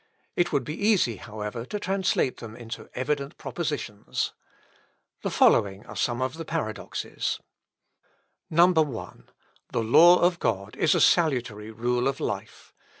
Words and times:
It 0.35 0.51
would 0.51 0.63
be 0.63 0.73
easy, 0.73 1.17
however, 1.17 1.63
to 1.65 1.79
translate 1.79 2.37
them 2.37 2.55
into 2.55 2.89
evident 2.95 3.37
propositions. 3.37 4.33
The 5.21 5.29
following 5.29 5.85
are 5.85 5.95
some 5.95 6.23
of 6.23 6.37
the 6.37 6.43
Paradoxes: 6.43 7.39
1. 8.49 8.73
"The 8.73 9.83
law 9.83 10.17
of 10.19 10.39
God 10.39 10.75
is 10.75 10.95
a 10.95 11.01
salutary 11.01 11.69
rule 11.69 12.07
of 12.07 12.19
life. 12.19 12.73